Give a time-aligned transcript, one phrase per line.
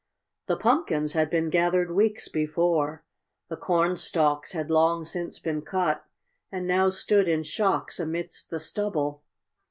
[0.47, 3.05] The pumpkins had been gathered weeks before.
[3.49, 6.03] The cornstalks had long since been cut
[6.51, 9.21] and now stood in shocks amidst the stubble.